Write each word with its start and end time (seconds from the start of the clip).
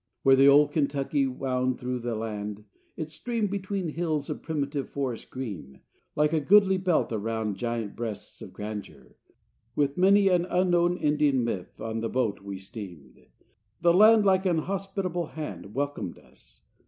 VII 0.03 0.09
Where 0.23 0.35
the 0.35 0.47
old 0.47 0.71
Kentucky 0.71 1.27
wound 1.27 1.79
Through 1.79 1.99
the 1.99 2.15
land, 2.15 2.65
its 2.97 3.13
stream 3.13 3.45
between 3.45 3.89
Hills 3.89 4.31
of 4.31 4.41
primitive 4.41 4.89
forest 4.89 5.29
green, 5.29 5.81
Like 6.15 6.33
a 6.33 6.39
goodly 6.39 6.77
belt 6.77 7.11
around 7.11 7.57
Giant 7.57 7.95
breasts 7.95 8.41
of 8.41 8.51
grandeur; 8.51 9.15
with 9.75 9.99
Many 9.99 10.27
an 10.29 10.45
unknown 10.45 10.97
Indian 10.97 11.43
myth, 11.43 11.79
On 11.79 11.99
the 11.99 12.09
boat 12.09 12.41
we 12.41 12.57
steamed. 12.57 13.27
The 13.81 13.93
land 13.93 14.25
Like 14.25 14.47
an 14.47 14.57
hospitable 14.63 15.27
hand 15.27 15.75
Welcomed 15.75 16.17
us. 16.17 16.63